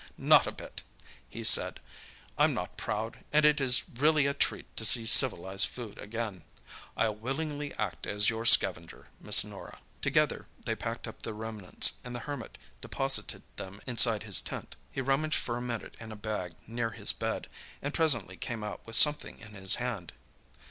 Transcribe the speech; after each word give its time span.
"Not 0.17 0.47
a 0.47 0.51
bit!" 0.51 0.81
he 1.29 1.43
said. 1.43 1.79
"I'm 2.35 2.55
not 2.55 2.75
proud, 2.75 3.19
and 3.31 3.45
it 3.45 3.61
is 3.61 3.83
really 3.87 4.25
a 4.25 4.33
treat 4.33 4.75
to 4.77 4.83
see 4.83 5.05
civilized 5.05 5.67
food 5.67 5.99
again. 5.99 6.41
I'll 6.97 7.13
willingly 7.13 7.71
act 7.77 8.07
as 8.07 8.27
your 8.27 8.43
scavenger, 8.43 9.09
Miss 9.19 9.43
Norah." 9.43 9.77
Together 10.01 10.47
they 10.65 10.75
packed 10.75 11.07
up 11.07 11.21
the 11.21 11.35
remnants, 11.35 11.99
and 12.03 12.15
the 12.15 12.21
Hermit 12.21 12.57
deposited 12.81 13.43
them 13.57 13.79
inside 13.85 14.23
his 14.23 14.41
tent. 14.41 14.75
He 14.91 15.01
rummaged 15.01 15.35
for 15.37 15.55
a 15.55 15.61
minute 15.61 15.95
in 15.99 16.11
a 16.11 16.15
bag 16.15 16.53
near 16.65 16.89
his 16.89 17.13
bed, 17.13 17.45
and 17.79 17.93
presently 17.93 18.37
came 18.37 18.63
out 18.63 18.83
with 18.87 18.95
something 18.95 19.37
in 19.37 19.53
his 19.53 19.75
hand. 19.75 20.13